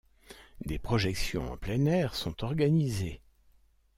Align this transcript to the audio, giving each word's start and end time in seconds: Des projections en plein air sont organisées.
Des 0.65 0.79
projections 0.79 1.51
en 1.51 1.57
plein 1.57 1.85
air 1.85 2.15
sont 2.15 2.43
organisées. 2.43 3.21